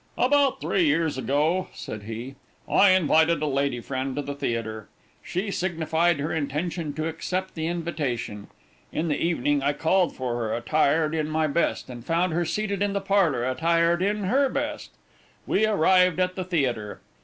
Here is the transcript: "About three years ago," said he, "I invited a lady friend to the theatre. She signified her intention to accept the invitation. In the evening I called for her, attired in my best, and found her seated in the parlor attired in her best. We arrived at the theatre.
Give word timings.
"About 0.17 0.59
three 0.59 0.83
years 0.83 1.15
ago," 1.19 1.67
said 1.73 2.01
he, 2.01 2.33
"I 2.67 2.89
invited 2.89 3.39
a 3.39 3.45
lady 3.45 3.79
friend 3.81 4.15
to 4.15 4.23
the 4.23 4.33
theatre. 4.33 4.87
She 5.21 5.51
signified 5.51 6.19
her 6.19 6.33
intention 6.33 6.93
to 6.93 7.07
accept 7.07 7.53
the 7.53 7.67
invitation. 7.67 8.47
In 8.91 9.09
the 9.09 9.17
evening 9.21 9.61
I 9.61 9.73
called 9.73 10.15
for 10.15 10.37
her, 10.37 10.55
attired 10.55 11.13
in 11.13 11.29
my 11.29 11.45
best, 11.45 11.87
and 11.87 12.03
found 12.03 12.33
her 12.33 12.45
seated 12.45 12.81
in 12.81 12.93
the 12.93 12.99
parlor 12.99 13.45
attired 13.47 14.01
in 14.01 14.23
her 14.23 14.49
best. 14.49 14.89
We 15.45 15.67
arrived 15.67 16.19
at 16.19 16.33
the 16.33 16.45
theatre. 16.45 16.99